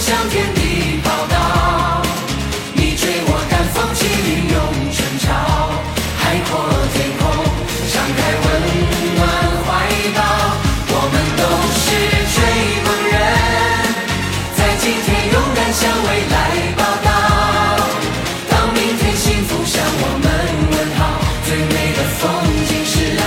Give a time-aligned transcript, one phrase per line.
[0.00, 2.02] 向天地报道。
[2.74, 4.56] 你追我赶，风起云涌
[4.92, 5.30] 春潮，
[6.18, 6.50] 海阔
[6.92, 7.22] 天空，
[7.92, 8.46] 敞开温
[9.16, 9.22] 暖
[9.64, 9.68] 怀
[10.14, 10.18] 抱。
[10.88, 11.42] 我们都
[11.78, 11.84] 是
[12.34, 12.36] 追
[12.84, 13.16] 梦人，
[14.56, 16.36] 在今天勇敢向未来
[16.76, 17.08] 报道。
[18.50, 20.26] 当明天幸福向我们
[20.72, 21.00] 问好，
[21.46, 22.22] 最美的风
[22.68, 23.22] 景是啦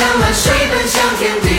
[0.00, 1.49] 看万水奔向天地